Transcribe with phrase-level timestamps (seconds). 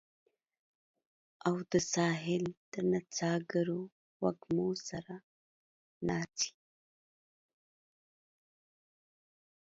[1.47, 3.81] او د ساحل د نڅاګرو
[4.21, 5.15] وږمو سره
[6.07, 6.51] ناڅي